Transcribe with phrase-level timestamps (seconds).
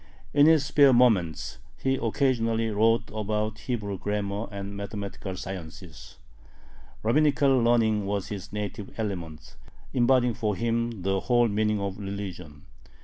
[0.33, 6.17] In his spare moments he occasionally wrote about Hebrew grammar and mathematical sciences.
[7.03, 9.57] Rabbinical learning was his native element,
[9.93, 12.63] embodying for him the whole meaning of religion.